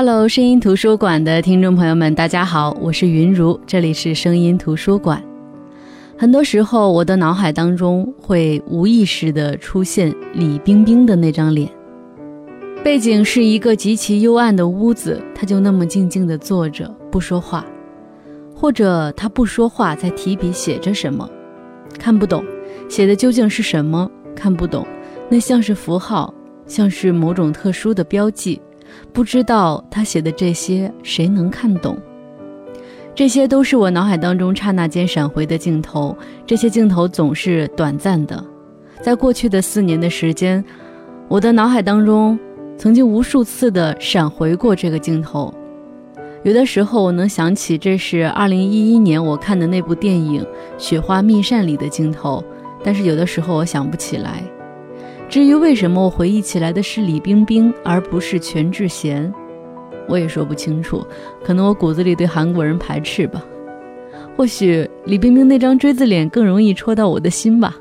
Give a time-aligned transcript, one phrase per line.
[0.00, 5.20] Hello，声音图书馆的听众朋友们，大家好，我是云如，这里是声音图书馆。
[6.16, 11.68] 很多时候，我的脑海当中会无意识地出现李冰冰的那张脸，
[12.84, 17.66] 背景是一个极其幽暗的屋子，她就那么静静地坐着不说话，
[18.54, 21.28] 或者她不说话，在提笔写着什么，
[21.98, 22.44] 看不懂，
[22.88, 24.08] 写的究竟是什么？
[24.36, 24.86] 看不懂，
[25.28, 26.32] 那像是符号，
[26.68, 28.62] 像是某种特殊的标记。
[29.12, 31.96] 不知道他写的这些谁能看懂？
[33.14, 38.44] 这些都是我脑海当中刹那间闪回的镜头，这些镜头总是短暂的。
[39.02, 40.64] 在过去的四年的时间，
[41.26, 42.38] 我的脑海当中
[42.76, 45.52] 曾经无数次的闪回过这个镜头。
[46.44, 50.40] 有的时候我能想起这是二零一一年我看的那部电影
[50.78, 52.42] 《雪花秘扇》里的镜头，
[52.84, 54.44] 但是有的时候我想不起来。
[55.28, 59.30] 至于为什么我回忆起来的是李冰冰而不是全智贤，
[60.08, 61.06] 我也说不清楚。
[61.44, 63.44] 可能我骨子里对韩国人排斥吧。
[64.34, 67.76] 或许李冰冰那张锥子脸更容易戳到我的心吧。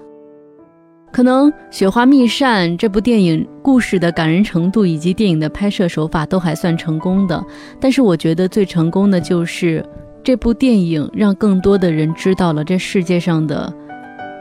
[1.10, 7.42] 可能《雪花秘扇》这部电影故事的感人程度以及电影的拍摄手法都还算成功的，
[7.80, 9.84] 但是我觉得最成功的就是
[10.22, 13.74] 这部电影让更多的人知道了这世界上的。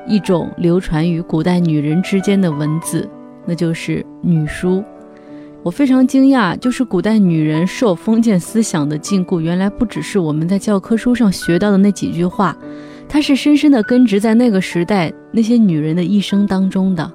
[0.06, 3.08] 一种流传于古代女人之间的文字，
[3.44, 4.82] 那就是女书。
[5.62, 12.56] 我非常惊讶，就是古代女人受封建思想的禁锢，原来不只是我们在教科书上学到的那几句话，
[13.08, 17.10] 它是深深的根植在那个时代那些女人的一生当中的。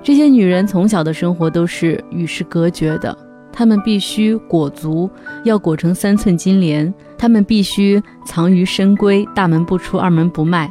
[0.00, 3.18] 这些女人从小的生活都是与世隔绝的，
[3.52, 5.10] 她们必须裹足，
[5.44, 10.70] 要裹成三寸金莲；她们必须藏于深闺，大门不出，二门不迈。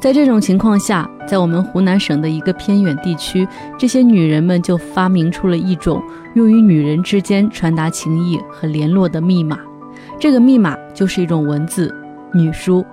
[0.00, 3.46] 在这种情况下，在我们湖南省的一个偏远地区，
[3.76, 6.00] 这些女人们就发明出了一种
[6.34, 9.58] 用于女人之间传达情谊和联络的密码。
[10.18, 11.92] 这个密码就是一种文字——
[12.32, 12.84] 女书。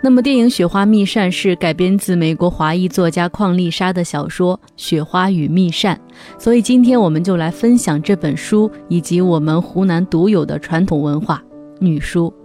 [0.00, 5.96] 那么，电影《雪花秘扇》是改编自美国华裔作家邝丽莎的小说《雪花与秘扇》，
[6.38, 11.42] 所以今天我们就来分享这本书以及我们湖南独有的传统文化——
[11.80, 12.32] 女书。《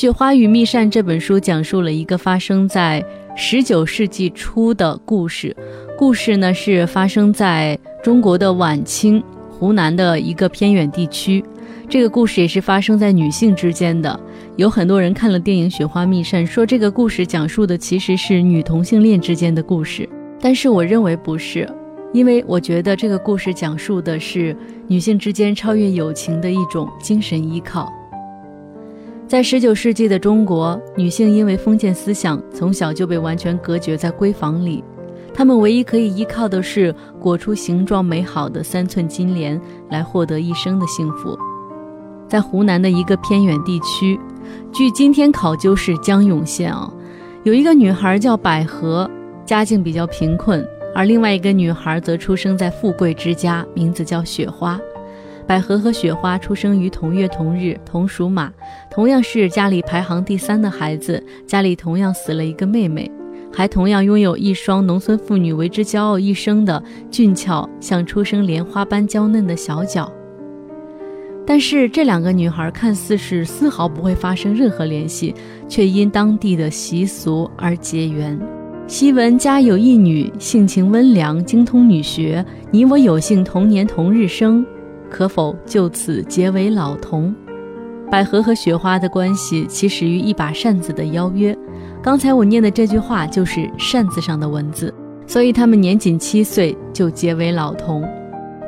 [0.00, 3.04] 雪花与蜜扇》这本书讲述了一个发生在
[3.36, 5.54] 十九世纪初的故事。
[5.98, 11.44] 故事呢是发生在中国的晚清湖南的一个偏远地区。
[11.86, 14.18] 这个故事也是发生在女性之间的。
[14.56, 20.08] 有很多人看了电影《雪花蜜扇》，说这个故事讲述的其实是女同性恋之间的故事。
[20.40, 21.68] 但是我认为不是，
[22.14, 24.56] 因为我觉得这个故事讲述的是
[24.88, 27.92] 女性之间超越友情的一种精神依靠。
[29.30, 34.82] 在十九世纪的中国，女性因为封建思想，从小就被完全隔绝在闺房里。
[35.32, 39.58] 她们唯一可以依靠的是裹出形状美好的三寸金莲，
[39.88, 41.38] 来获得一生的幸福。
[42.26, 44.18] 在湖南的一个偏远地区，
[44.72, 46.92] 距今天考究是江永县啊，
[47.44, 49.08] 有一个女孩叫百合，
[49.46, 50.60] 家境比较贫困；
[50.92, 54.76] 而另外一个女孩则出生在富贵之家，名字叫雪花。
[55.50, 58.52] 百合和雪花出生于同月同日，同属马，
[58.88, 63.10] 同样是家里排行第三的孩子，家里同样死了一个妹妹，
[63.52, 70.08] 还同样拥有一双农村妇女为之骄傲一生的俊俏，像出生莲花般娇嫩的小脚。
[71.44, 75.34] 但是这两个女孩看似是丝毫不会发生任何联系，
[75.68, 78.38] 却因当地的习俗而结缘。
[78.86, 84.64] 昔闻家有一女，性情温良，精通女学，你我有幸同年同日生。
[85.10, 87.34] 可否就此结为老同？
[88.10, 91.56] 百合和雪花的关系起始于一把扇子的邀约。
[92.02, 94.92] 刚才我念的这句话就是扇子上的文字，
[95.26, 98.02] 所以他们年仅七岁就结为老同。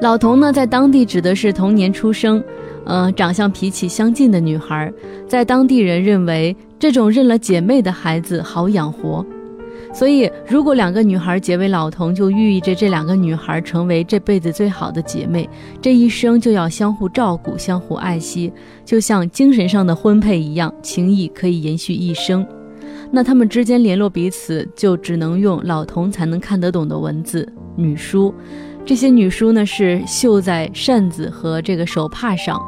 [0.01, 2.43] 老同呢，在当地指的是同年出生，
[2.85, 4.93] 呃，长相脾气相近的女孩。
[5.27, 9.25] 在当地人认为，这种认了姐妹的孩子好养活。
[9.93, 15.49] 所以，如果两个女孩结为老同，就寓意着这两个女孩成为这辈子最好的姐妹，
[15.83, 18.51] 这一生就要相互照顾、相互爱惜，
[18.85, 22.47] 就像精神上的婚配一样，情谊可以延续一生。
[23.11, 27.47] 那他们之间联络彼此，就只能用老同才能看得懂的文字——
[27.77, 28.35] 女书。
[28.87, 32.59] 这些女书呢，是绣在扇子和这个手帕上，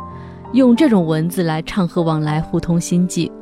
[0.53, 3.33] 用这种文字来唱和往来，互通心迹。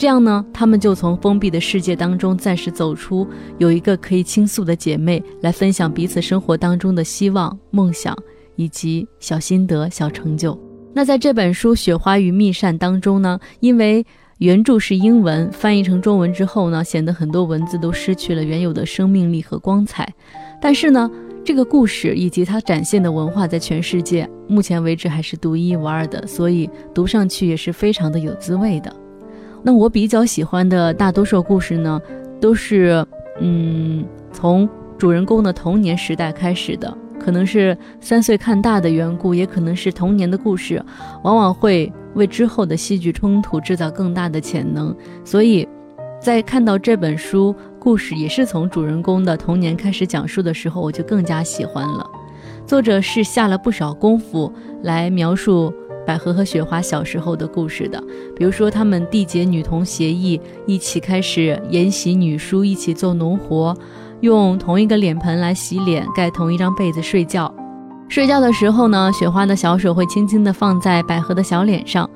[0.00, 8.16] 这样呢，他们就从封闭的世界当中暂时走出，有一个可以倾诉的姐妹来分享彼此生活当中的希望、梦想
[8.56, 10.58] 以及小心得、小成就。
[10.94, 14.02] 那在这本书《雪花与蜜扇》当中呢，因为
[14.38, 20.10] 原著是英文，翻译成中文之后呢，显得很多文字都失去了原有的生命力和光彩。
[20.62, 21.10] 但是呢，
[21.44, 28.90] 这个故事以及它展现的文化，在全世界目前为止还是独一无二的，所以读上去也是非常的有滋味的。
[29.62, 32.00] 那我比较喜欢的大多数故事呢，
[32.40, 33.04] 都是
[33.40, 34.68] 嗯，从
[34.98, 40.82] 主人公的童年时代开始的，可能是三岁看大的缘故，也可能是童年的故事，
[41.22, 44.94] 往往会为之后的戏剧冲突制造更大的潜能。
[45.24, 45.68] 所以，
[46.20, 52.06] 在看到这本书故事也是从主人公的童年开始讲述的时候，我就更加喜欢了。
[52.66, 54.52] 作者是下了不少功夫
[54.82, 55.72] 来描述。
[56.06, 58.02] 百合和雪花小时候的故事的，
[58.36, 63.76] 比如说他们缔结女童协议，一起开始研习女书，一起做农活，
[64.20, 67.54] 用同一个脸盆来洗脸，盖同一张被子睡觉。
[68.08, 72.08] 睡觉的时候呢，雪花的小手会轻轻地放在百合的小脸上。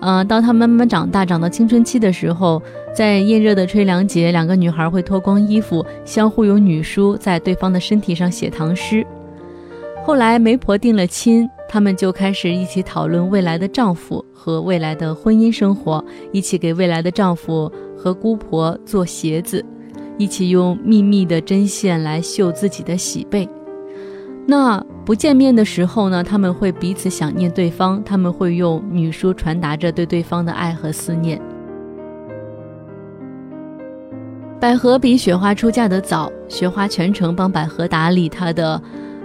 [0.00, 2.62] 嗯，当她慢慢长大，长到青春期的时候，
[2.94, 9.04] 在炎热的吹凉节，两个女孩会脱光衣服，相互用女书在对方的身体上写唐诗。
[10.02, 11.48] 后来媒婆定了亲。
[11.72, 19.64] 他们就开始一起讨论未来的丈夫和未来的婚姻生活，一起给未来的丈夫和姑婆做鞋子，
[20.18, 23.48] 一起用秘密的针线来绣自己的喜被。
[24.48, 26.24] 那不见面的时候呢？
[26.24, 31.40] 他们会彼此想念对方，他们会用女书传达着对对方的爱和思念。
[34.58, 38.82] 百合比雪花出嫁的早，雪花全程帮百合打理她的，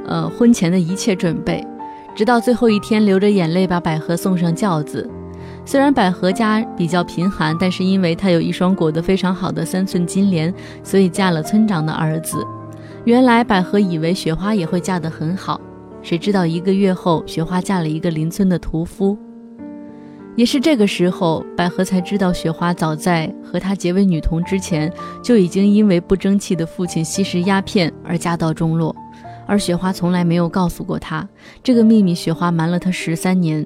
[0.07, 1.65] 呃，婚前的一切准备。
[2.15, 5.09] 直到最后一天，流着眼泪把百合送上轿子。
[5.65, 10.53] 虽然百合家比较贫寒，但是因为她有一双裹得非常好的三寸金莲，
[10.83, 12.37] 所以嫁了村长的儿子。
[13.03, 15.59] 原来百合以为雪花也会嫁得很好，
[16.01, 19.17] 谁知道一个月后，雪花嫁了一个邻村的屠夫。
[20.35, 24.91] 也是这个时候，百合才知道雪花早在和她结为女童之前，
[25.23, 28.95] 就已经因为不争气的父亲吸食鸦片而家道中落。
[29.47, 31.27] 而雪花从来没有告诉过他
[31.63, 33.65] 这个秘密，雪花瞒了他十三年。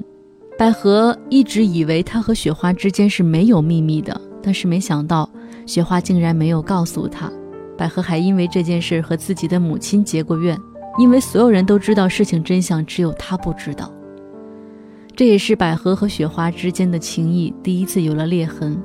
[0.57, 5.29] 百合一直以为他和雪花之间是没有秘密的，但是没想到
[5.65, 7.31] 雪花竟然没有告诉他。
[7.77, 10.59] 百合还因为这件事和自己的母亲结过怨，
[10.97, 13.89] 因为所有人都知道事情真相，只有他不知道。
[15.15, 18.77] 这也是百合和雪花之间的情谊第一次有了裂痕。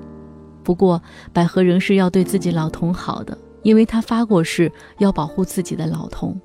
[0.62, 1.02] 不过，
[1.32, 6.40] 百合仍是要对自己老童好的，因为她发过誓要保护自己的老童。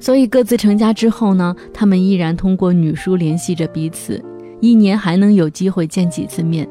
[0.00, 4.20] 所以各自成家之后呢，他们依然通过女书联系着彼此，
[4.60, 6.66] 一年还能有机会见几次面。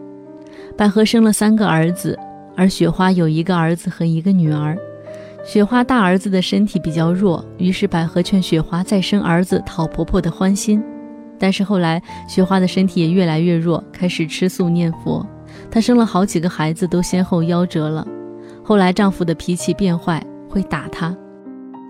[0.75, 2.17] 百合生了三个儿子，
[2.55, 4.75] 而雪花有一个儿子和一个女儿。
[5.45, 10.83] 雪花大儿子的身体比较弱，于是百合劝雪花再生儿子讨婆婆的欢心。
[11.37, 15.25] 但是后来雪花的身体也越来越弱，开始吃素念佛。
[15.71, 18.05] 她生了好几个孩子，都先后夭折了。
[18.63, 21.15] 后来丈夫的脾气变坏，会打她。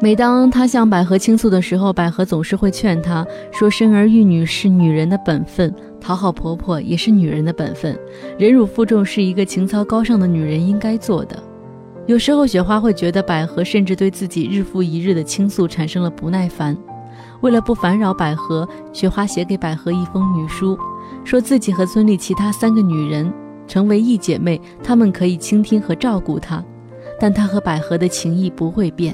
[0.01, 8.00] 每当她向百合倾诉的时候，百合总是会劝她说：“生儿育女是女人的本分，讨好婆婆也是女人的本分，
[8.38, 11.38] 忍辱负重是一个情操高尚的女人应该做的。”
[12.07, 16.75] 有时候，雪花会觉得百合甚至对自己日复一日的倾诉产生了不耐烦。
[17.41, 20.79] 为了不烦扰百合，雪花写给百合一封女书，
[21.25, 23.32] 说自己和村里其他三个女人
[23.68, 26.63] 成为义姐妹，她们可以倾听和照顾她，
[27.20, 29.13] 但她和百合的情谊不会变。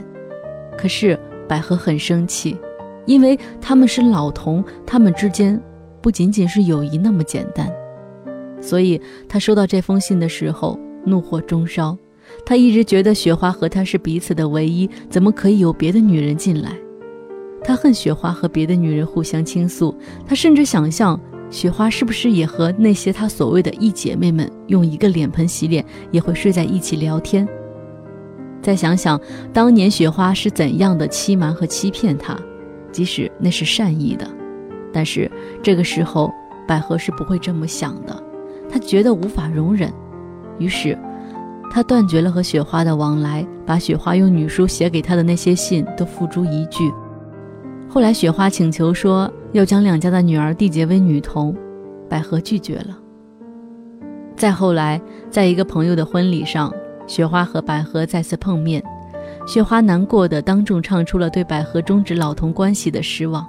[0.78, 1.18] 可是
[1.48, 2.58] 百合很生气，
[3.06, 5.62] 因为他们是老同，他们之间
[6.02, 7.72] 不仅仅是友谊那么简单。
[8.62, 11.98] 所以他收到这封信的时候，怒火中烧。
[12.44, 16.72] 他一直觉得雪花和他是彼此的唯一，怎么可以有别的女人进来？
[17.64, 19.96] 他恨雪花和别的女人互相倾诉，
[20.28, 21.20] 他甚至想象
[21.52, 27.48] 雪花是不是也和那些他所谓的义姐妹们用一个脸盆洗脸，也会睡在一起聊天。
[28.66, 29.22] 再想想
[29.54, 32.36] 当年雪花是怎样的欺瞒和欺骗他，
[32.92, 34.28] 即使那是善意的，
[34.92, 35.30] 但是
[35.62, 36.34] 这个时候
[36.68, 38.24] 百合是不会这么想的。
[38.68, 39.94] 他觉得无法容忍，
[40.58, 40.98] 于是
[41.70, 46.92] 他断绝了和雪花的往来，把雪花用女书写给他的那些信都付诸一炬。
[47.88, 51.56] 后来雪花请求说要将两家的女儿缔结为女童，
[52.10, 52.98] 百合拒绝了。
[54.36, 56.74] 再后来，在一个朋友的婚礼上。
[57.08, 58.84] 雪花和百合再次碰面，
[59.48, 63.46] 雪花难过的当众唱出了对百合终止老同关系的失望。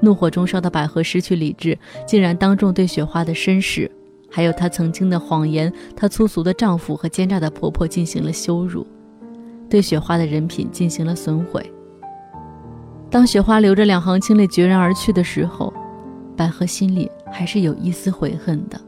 [0.00, 3.90] 怒火中烧的百合失去理智，竟然当众对雪花的身世，
[4.30, 8.86] 还有她曾经的谎言、她粗俗的丈夫和奸诈的婆婆进行了羞辱，
[9.70, 11.64] 对雪花的人品进行了损毁。
[13.08, 15.72] 当雪花流着两行清泪决然而去的时候，
[16.36, 18.78] 百合心里还是有一丝悔恨的。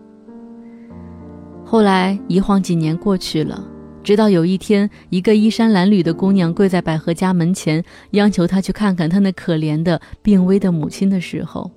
[1.64, 3.64] 后来一晃几年过去了，
[4.06, 7.82] 直到有一天，一个衣衫褴褛的姑娘跪在百合家门前，
[8.12, 11.68] 央求她去看看她那可怜的病危的母亲的时候，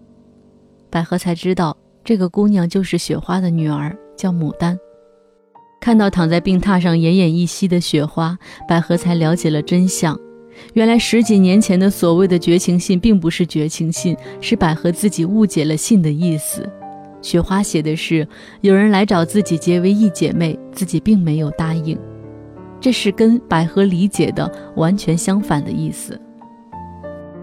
[0.92, 4.78] 百合才知道这个姑娘就是雪花的女儿，叫牡丹。
[5.82, 10.16] 看到躺在病榻上奄奄一息的雪花，百合才了解了真相。
[10.74, 16.70] 原来十几年前的所谓的绝情信，并不是绝情信，是百合自己误解了信的意思。
[17.24, 18.28] 雪花写的是
[18.62, 21.98] 有人来找自己结为义姐妹，自己并没有答应，
[22.80, 26.20] 这是跟百合理解的完全相反的意思。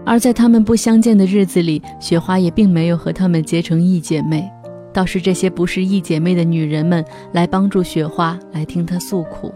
[0.05, 4.49] 而在他们不相见的日子里，雪花也并没有和他们结成义姐妹，
[4.93, 7.03] 倒是这些不是义姐妹的女人们
[7.33, 9.53] 来帮助雪花，来听她诉苦。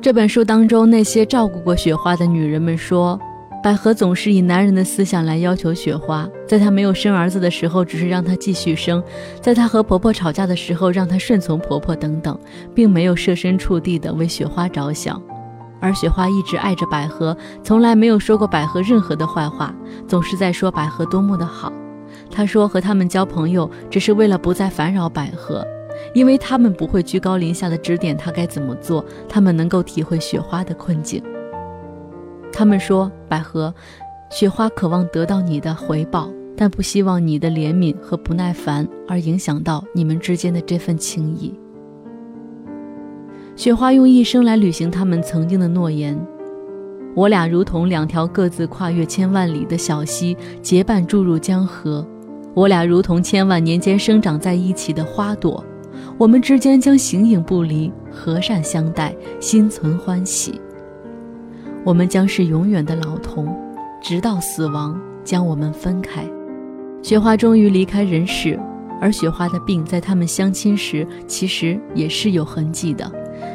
[0.00, 3.20] 这本书当中，那些照顾过雪花的女人们说，
[3.66, 9.02] 百合总是以男人的思想来要求雪花，在她没有生儿子的时候，只是让她继续生；
[9.40, 12.38] 在她和婆婆吵架的时候，让她顺从婆婆等等，
[12.72, 15.20] 并没有设身处地的为雪花着想。
[15.80, 19.74] 而雪花一直爱着百合，从来没有说过百合任何的坏话，
[20.06, 21.72] 总是在说百合多么的好。
[22.30, 25.66] 她说和他们交朋友，只是为了不再烦扰百合。
[26.14, 31.20] 因为他们不会居高临下的指点她该怎么做，他们能够体会雪花的困境。
[32.58, 33.74] 他们说：“百合，
[34.30, 41.52] 雪花渴望得到你的回报，但不希望你的怜悯和不耐烦而影响到你们之间的这份情谊。”
[43.56, 46.18] 雪花用一生来履行他们曾经的诺言。
[47.14, 52.02] 我俩如同两条各自跨越千万里的小溪，结伴注入江河；
[52.54, 55.62] 我俩如同千万年间生长在一起的花朵。
[56.16, 60.58] 我们之间将形影不离，和善相待，心存欢喜。
[61.86, 63.46] 我们将是永远的老同，
[64.02, 66.26] 直到死亡将我们分开。
[67.00, 68.58] 雪花终于离开人世，
[69.00, 73.08] 而雪花的病在他们相亲时其实也是有痕迹的。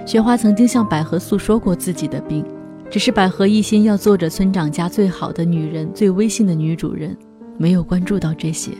[0.05, 2.45] 雪花曾经向百合诉说过自己的病，
[2.89, 7.17] 只是百合一心要做着村长家最好的女人、最威信的女主人，
[7.57, 8.71] 没有关注到这些。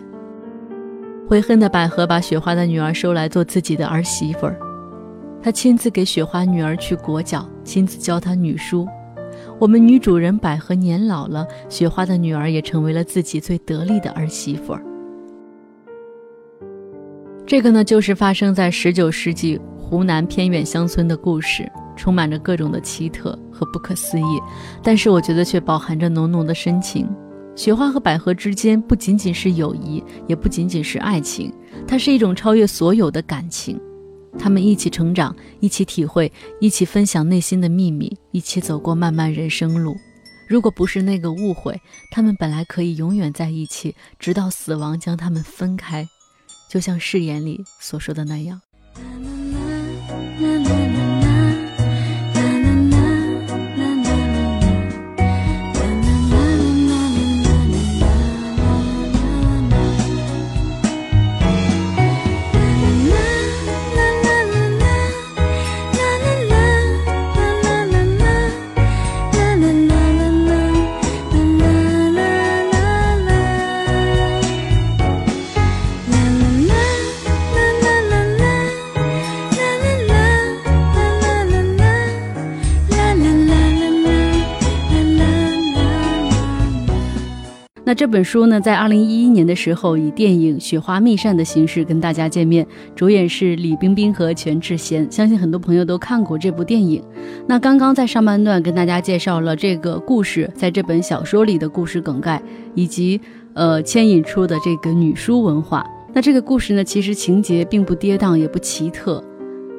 [1.27, 4.57] 悔恨的百合把雪花的女儿收来做自己的儿媳妇儿，
[5.43, 8.87] 她亲自给雪花女儿去裹脚，亲自教她女书。
[9.61, 14.75] 我们女主人百合年老了，雪花的女儿也成为了自己最得力的儿媳妇。
[17.45, 24.41] 这个呢，就是发生在十九世纪湖南偏远乡村的故事，充满着各种的奇特和不可思议，
[24.81, 27.07] 但是我觉得却饱含着浓浓的深情。
[27.55, 31.53] 雪花和百合之间不仅仅是友谊，也不仅仅是爱情，
[31.87, 33.79] 它是一种超越所有的感情。
[34.39, 39.95] 他们一起成长，一起体会，一起分享内心的秘密，一起走过漫漫人生路。
[40.47, 41.79] 如果不是那个误会，
[42.11, 46.07] 他们本来可以永远在一起，直到死亡将他们分开，
[46.69, 48.61] 就像誓言里所说的那样。
[87.91, 97.03] 那这本书呢，在二零一一年的时候，以电影《雪花秘扇》的形式跟大家见面，主演是李冰冰和全智贤，相信很多朋友都看过这部电影。
[97.45, 102.41] 那刚刚在上半段跟大家介绍了这个故事，在这本小说里的故事梗概，
[102.75, 103.19] 以及
[103.55, 105.85] 呃牵引出的这个女书文化。
[106.13, 109.21] 那这个故事呢，其实情节并不跌宕，也不奇特，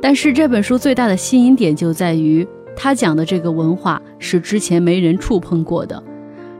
[0.02, 6.02] 但是这本书最大的吸引点就在于，它讲的这个文化是之前没人触碰过的。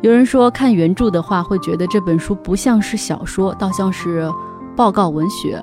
[0.02, 4.28] 有人说，看原著的话，会觉得这本书不像是小说，倒像是
[4.74, 5.62] 报告文学。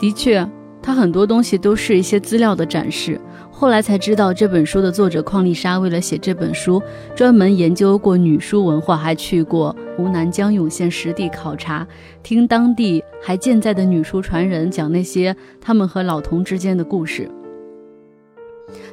[0.00, 0.44] 的确，
[0.82, 3.20] 它很多东西都是一些资料的展示。
[3.52, 6.82] 后来才知道，这本书的作者邝丽莎为了写这本书，
[7.14, 11.86] 专门研究过女书文化，还去过湖南江永县实地考察，
[12.24, 17.30] 听当地还健在的女书传人讲那些他们和老童之间的故事。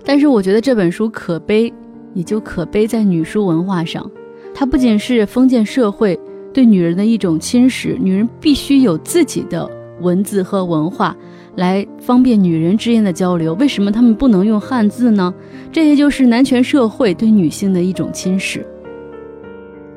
[0.06, 1.74] 但是，我觉得这本书可悲，
[2.14, 4.08] 也就可悲在女书文化上。
[4.54, 6.18] 它不仅是封建社会
[6.54, 9.70] 对女人的一种侵蚀，女人必须有自己的
[10.02, 11.16] 文字和文化
[11.56, 13.54] 来方便女人之间的交流。
[13.56, 15.34] 为什么他们不能用汉字呢？
[15.72, 18.64] 这也就是男权社会对女性的一种侵蚀。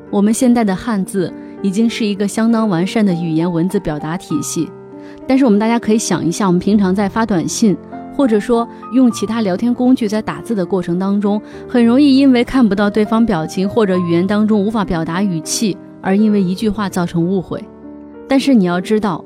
[0.09, 4.69] 我们现代的汉字已经是一个相当完善的语言文字表达体系，
[5.27, 7.75] 但是我们大家可以想一下，我们平常在发短信，
[8.17, 17.63] 或者说用其他聊天工具在打字的过程当中，很容易因为看不到对方表情或者语言当中无法表达语气，而因为一句话造成误会。
[18.27, 19.23] 但是你要知道，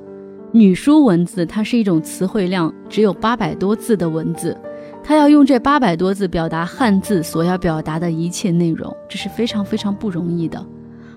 [0.51, 4.55] 女书文字它是一种词汇量只有八百多字的文字。
[5.01, 10.63] 它要用这八百多字表达汉字所要表达的一切内容，这是非常非常不容易的。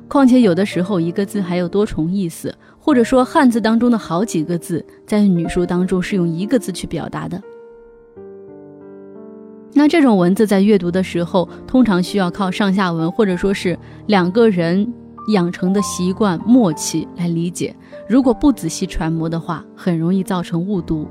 [0.07, 7.43] 况且有的时候一个字还有多重意思，或者说汉字当中的好几个字，在女书当中是用一个字去表达的。
[9.77, 13.77] 那这种文字在阅读的时候，通常需要靠上下文，或者说是
[14.07, 14.91] 两个人
[15.29, 17.75] 养成的习惯默契来理解。
[18.09, 21.09] 如果不仔细揣摩的话，很容易造成误读。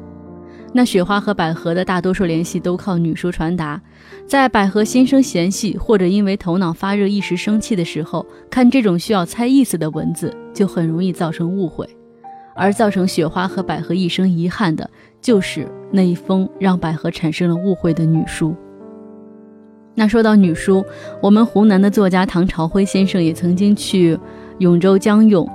[0.72, 3.80] 那雪花和百合的大多数联系都靠女书传达，
[4.26, 11.88] 在百合心生嫌隙或者因为头脑发热一时生气的时候，看这种需要猜意思的文字，就很容易造成误会，
[12.56, 14.90] 而造成雪花和百合一生遗憾的，
[15.22, 18.56] 就是那一封让百合产生了误会的女书。
[19.96, 20.84] 那说到女书，
[21.22, 24.18] 我们湖南的作家唐朝辉先生也曾经去
[24.60, 25.48] 永州江永。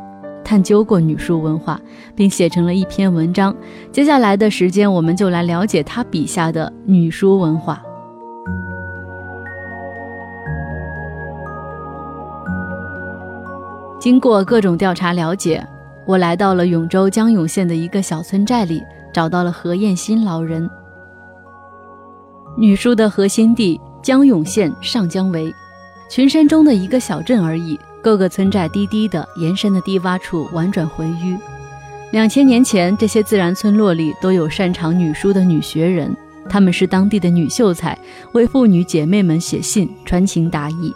[0.45, 1.79] 探究过女书文化，
[2.15, 3.55] 并写成了一篇文章。
[3.93, 7.83] 接下来的时间，我们就来了解他笔下的女书文化。
[14.01, 15.63] 经过各种调查了解，
[16.09, 20.67] 我来到了永州江永县的一个小村寨里，找到了何艳新老人。
[22.57, 25.55] 女书的核心地江永县上江围，
[26.09, 27.79] 群山中的一个小镇而已。
[28.01, 31.37] 各个村寨低低的、延伸的低洼处婉转回迂。
[32.11, 36.17] 两千年前，这些自然村落里都有擅长女书的女学人，
[36.49, 37.99] 她们是当地的女秀才，
[38.33, 40.95] 为妇女姐妹们写信传情达意，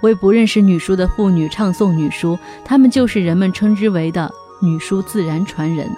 [0.00, 2.36] 为不认识女书的妇女唱诵女书。
[2.64, 4.28] 她们就是人们称之为的
[4.60, 5.88] 女书自然传人。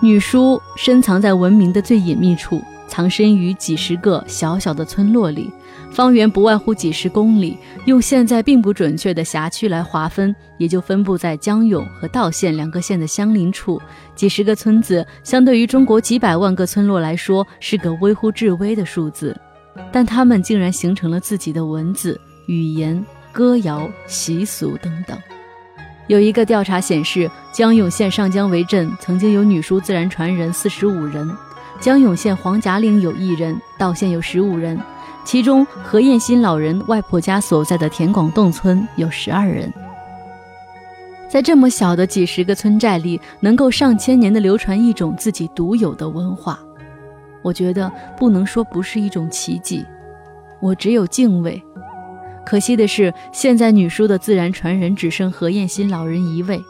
[0.00, 5.50] 女书深藏在文明的最隐秘处，藏身于几十个小小的村落里。
[5.90, 13.80] 方圆不外乎几十公里，用现在并不准确的辖区来划分，也就分布在江永和道县两个县的相邻处。
[14.14, 19.34] 几十个村子，相对于中国几百万个村落来说，是个微乎至微的数字，
[19.90, 25.18] 但他们竟然形成了自己的文字、语言、歌谣、习俗等等。
[26.08, 31.30] 有一个调查显示，江永县上江围镇曾经有女书自然传人四十五人，
[31.80, 34.80] 江永县黄甲岭有一人，道县有十五人。
[35.22, 39.70] 其中，何艳新老人外婆家所在的田广洞村有十二人。
[41.28, 46.58] 在这么小的几十个村寨里，能够上千年的流传一种自己独有的文化，
[47.42, 49.84] 我觉得不能说不是一种奇迹，
[50.58, 51.62] 我只有敬畏。
[52.48, 56.64] 可惜的是，现在女书的自然传人只剩何燕新老人一位。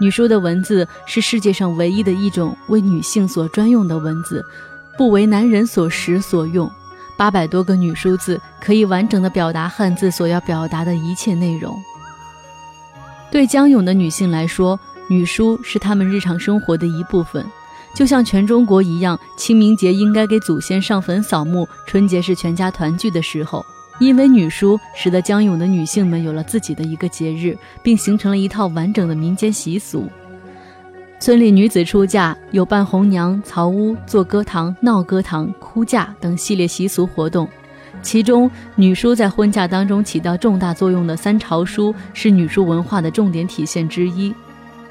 [0.00, 4.44] 女书的文字是世界上唯一的一种为女性所专用的文字，
[4.98, 6.68] 不为男人所识所用。
[7.16, 11.72] 八百多个女书字可以完整的表达汉字所要表达的一切内容。
[13.30, 14.76] 对江永的女性来说，
[15.08, 17.46] 女书是她们日常生活的一部分，
[17.94, 23.64] 就像全中国一样，清明节应该给祖先上坟扫墓，春节是全家团聚的时候。
[23.98, 30.06] 因为女书，使得江永的女性们有了自己的一个节日，并形成了一套完整的民间习俗。
[31.18, 37.48] 村里女子出嫁有办红娘、曹屋、做歌堂、闹歌堂、哭嫁等系列习俗活动，
[38.02, 44.34] 其中女书在婚嫁当中起到重大作用的三朝书是女书文化的重点体现之一。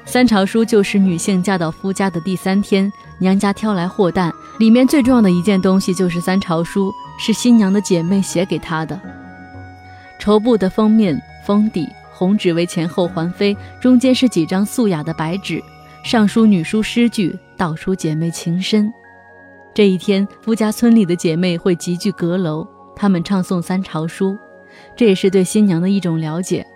[0.04, 8.98] 三朝书就是女性嫁到夫家的第三天，娘家挑来货担，里面最重要的一件东西就是三朝书，是新娘的姐妹写给她的。
[10.18, 15.62] 绸布的封面、封底，红纸为前后环飞，中间是几张素雅的白纸。
[16.02, 18.90] 上书女书诗句，道出姐妹情深。
[19.74, 24.38] 这一天，夫家村里的姐妹会集聚阁楼，她们唱诵三朝书，
[24.96, 26.66] 这也是对新娘的一种了解。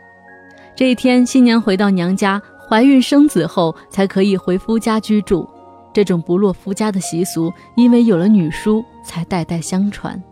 [0.76, 5.48] 这一天，新娘回到娘家，怀孕生子后才可以回夫家居住。
[5.92, 10.22] 这种不落夫家的习俗，因为有了女书，才代代相传。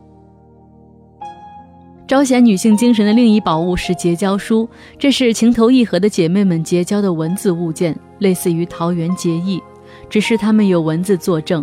[2.06, 4.68] 彰显女性精神的另一宝物是结交书，
[4.98, 9.62] 这是情投意合的姐妹们结交的文字物件，类似于桃园结义，
[10.08, 11.62] 只是她们有文字作证。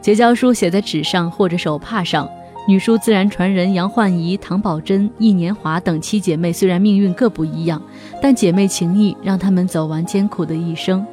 [0.00, 2.28] 结交书写在纸上或者手帕上。
[2.68, 7.82] 女书自然传人杨焕仪、唐宝珍、易年华等七姐妹虽然命运各不一样，
[8.22, 11.04] 但姐妹情谊让她们走完艰苦的一生。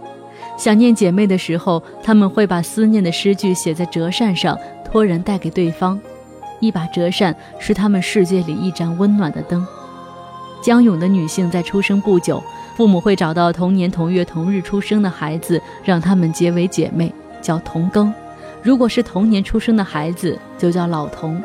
[0.60, 5.98] 想念姐妹的时候，他们会把思念的诗句写在折扇上，托人带给对方。
[6.60, 9.65] 一把折扇是他们世界里一盏温暖的灯。
[10.62, 12.43] 江永的女性在出生不久，
[12.76, 17.10] 父母会找到同年同月同日出生的孩子，让他们结为姐妹，
[17.41, 18.12] 叫同庚；
[18.62, 21.41] 如果是同年出生的孩子，就叫老同，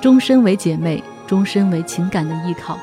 [0.00, 2.76] 终身为姐妹，终身为情感的依靠。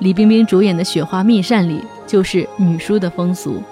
[0.00, 3.62] 李冰冰主演的《雪花秘扇》里就是女书的风俗。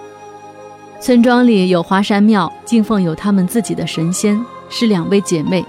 [1.02, 5.66] 村庄里有华山庙，敬奉有他们自己的神仙，是两位姐妹。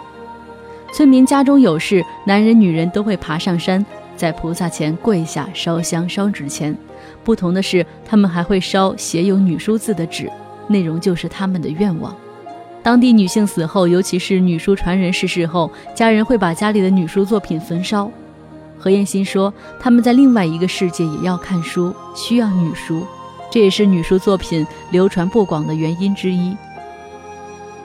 [0.94, 3.84] 村民家中有事，男人女人都会爬上山，
[4.16, 6.78] 在菩萨前跪下烧香烧纸钱。
[7.24, 10.32] 不同的是，他们还会烧写有女书字的纸，
[10.68, 12.16] 内容就是他们的愿望。
[12.84, 18.08] 当地女性死后，尤其是女书传人逝世后，家人会把家里的女书作品焚烧。
[18.78, 23.04] 何燕新说，他们在另外一个世界也要看书，需要女书，
[23.54, 26.58] 这也是女书作品流传不广的原因之一。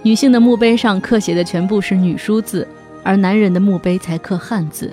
[0.00, 2.66] 女性的墓碑上刻写的全部是女书字。
[3.04, 4.92] 而男人的墓碑才刻汉字。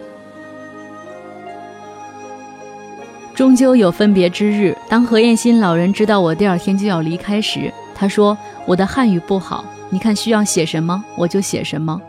[3.34, 4.78] 终究有分别之日。
[4.88, 12.02] 当何燕新老人知道我第二天就要离开时，他说：“我的汉语不好，你看需要写什么，我就写什么。”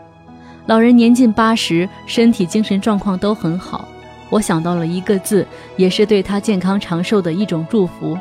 [0.67, 3.85] 老人年近八十，身体精神状况都很好。
[4.29, 8.17] 我想到了一个字，也是对他健康长寿的一种祝福。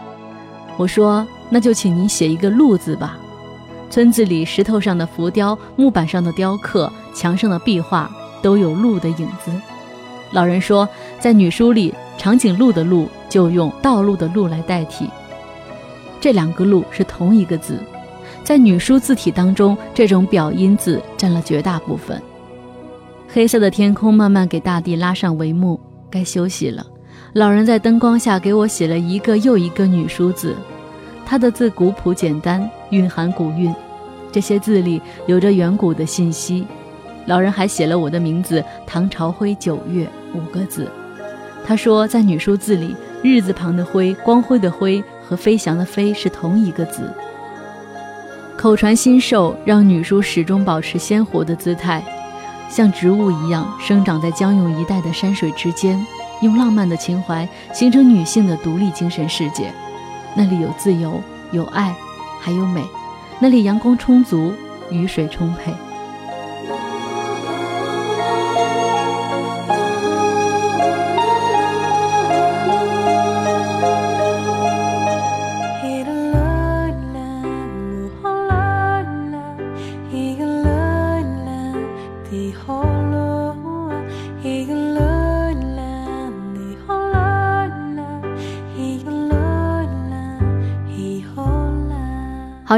[0.77, 3.19] 我说：“那就请您写一个‘禄’字吧。”
[3.89, 8.11] 村子里石头上的浮雕、木板上的雕刻、墙上的壁画
[8.43, 9.51] 都有鹿的影子。
[10.33, 10.87] 老人说，
[11.21, 15.09] 在女书里，长颈鹿的“鹿”就用道路的“路”来代替。
[16.21, 17.79] 这两个“鹿”是同一个字，
[18.43, 22.21] 在女书字体当中，这种表音字占了绝大部分。
[23.29, 26.85] 黑色的天空慢慢给大地拉上帷幕，该休息了。
[27.37, 30.57] 老人在灯光下给我写了一个又一个女书字。
[31.27, 33.75] 他的字古朴简单，蕴含古韵，
[34.33, 36.67] 这些字里有着远古的信息。
[37.27, 40.91] 老人还写了我的名字“唐朝辉九月”五个字。
[41.63, 47.13] 他说，在女书字里，日字旁的“辉”，光辉的“辉”和飞翔的“飞”是同一个字。
[48.57, 52.03] 口传心授，让女书始终保持鲜活的姿态，
[52.71, 56.03] 像植物一样生长在江永一带的山水之间，
[56.43, 59.73] 用浪漫的情怀形成女性的独立精神世界。
[60.35, 61.23] 那里有自由，
[61.53, 61.95] 有爱，
[62.41, 62.85] 还有美。
[63.39, 64.53] 那里阳光充足，
[64.91, 65.73] 雨水充沛。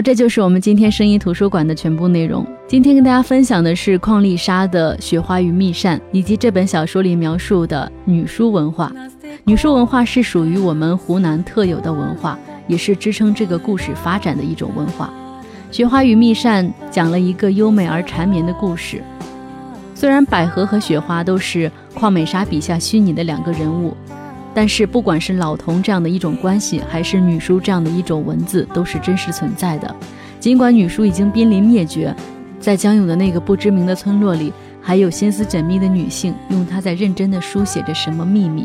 [0.00, 2.46] 这就是我们今天声音图书馆的全部内容。
[2.68, 8.92] 今天跟大家分享的是邝丽莎的《雪花与蜜扇》，以及这本小说里描述的女书文化。
[9.44, 15.12] 女书文化是属于我们湖南特有的文化，也是支撑这个故事发展的一种文化。
[15.76, 19.02] 《雪花与蜜扇》讲了一个优美而缠绵的故事。
[19.94, 23.96] 虽然百合和雪花都是邝美莎笔下虚拟的两个人物。
[24.54, 29.94] 但是，不管是老童这样的一种关系，还是女书这样的一种文字，都是真实存在的。
[30.40, 32.14] 尽管女书已经濒临灭绝，
[32.58, 38.64] 在江永的那个不知名的村落里，还有心思缜密的女性用它在认真地书写着什么秘密。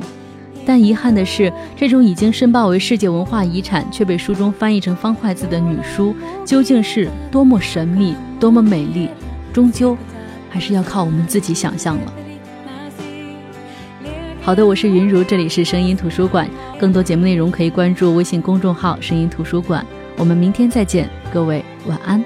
[0.65, 6.15] 但遗憾的是，这种已经申报为世界文化遗产，却被书中翻译成方块字的女书，
[6.45, 9.09] 究竟是多么神秘、多么美丽，
[9.51, 9.97] 终究
[10.49, 12.13] 还是要靠我们自己想象了。
[14.45, 19.85] 好的，我是云如，这里是声音图书馆，更多节目内容可以关注微信公众号“声音图书馆”。
[20.19, 22.21] 我们明天再见，各位晚安。